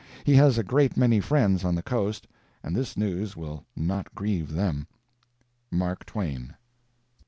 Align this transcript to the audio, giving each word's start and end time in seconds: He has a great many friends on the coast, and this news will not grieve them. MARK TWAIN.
He 0.23 0.33
has 0.33 0.57
a 0.57 0.63
great 0.63 0.97
many 0.97 1.19
friends 1.19 1.63
on 1.63 1.75
the 1.75 1.83
coast, 1.83 2.25
and 2.63 2.75
this 2.75 2.97
news 2.97 3.37
will 3.37 3.67
not 3.75 4.15
grieve 4.15 4.51
them. 4.53 4.87
MARK 5.69 6.07
TWAIN. 6.07 6.55